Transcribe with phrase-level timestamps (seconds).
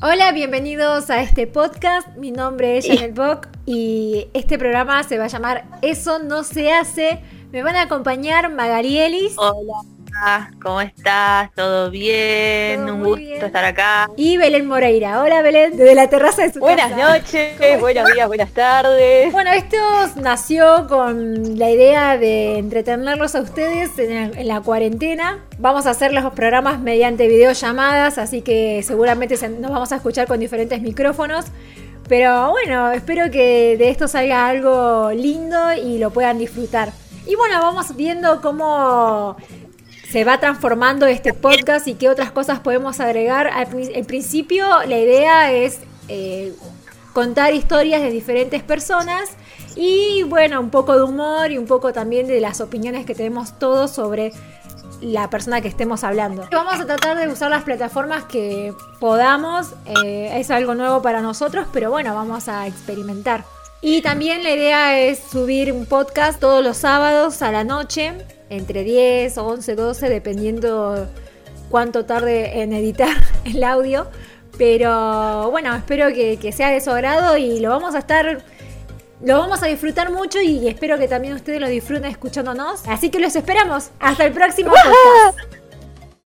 [0.00, 2.06] Hola, bienvenidos a este podcast.
[2.16, 6.70] Mi nombre es Janet Bock y este programa se va a llamar Eso no se
[6.72, 7.20] hace.
[7.50, 9.34] Me van a acompañar Magarielis.
[9.36, 9.74] Hola.
[10.60, 11.52] ¿Cómo estás?
[11.54, 12.90] ¿Todo bien?
[12.90, 14.08] Un gusto estar acá.
[14.16, 15.22] Y Belén Moreira.
[15.22, 19.30] Hola Belén, desde la terraza de su Buenas noches, buenos días, buenas tardes.
[19.32, 19.76] Bueno, esto
[20.16, 25.38] nació con la idea de entretenerlos a ustedes en, la cuarentena.
[25.58, 30.40] Vamos a hacer los programas mediante videollamadas, así que seguramente nos vamos a escuchar con
[30.40, 31.46] diferentes micrófonos.
[32.08, 36.90] Pero bueno, espero que de esto salga algo lindo y lo puedan disfrutar.
[37.28, 39.36] Y bueno, vamos viendo cómo
[40.10, 43.50] se va transformando este podcast y qué otras cosas podemos agregar.
[43.72, 46.54] En principio, la idea es eh,
[47.12, 49.30] contar historias de diferentes personas
[49.76, 53.58] y, bueno, un poco de humor y un poco también de las opiniones que tenemos
[53.58, 54.32] todos sobre
[55.02, 56.48] la persona que estemos hablando.
[56.50, 59.74] Vamos a tratar de usar las plataformas que podamos.
[60.04, 63.44] Eh, es algo nuevo para nosotros, pero bueno, vamos a experimentar.
[63.80, 68.12] Y también la idea es subir un podcast todos los sábados a la noche
[68.50, 71.08] entre 10, 11, 12, dependiendo
[71.70, 74.08] cuánto tarde en editar el audio.
[74.56, 78.42] Pero bueno, espero que, sea de su agrado y lo vamos a estar.
[79.20, 82.86] Lo vamos a disfrutar mucho y espero que también ustedes lo disfruten escuchándonos.
[82.88, 83.90] Así que los esperamos.
[84.00, 85.47] Hasta el próximo podcast.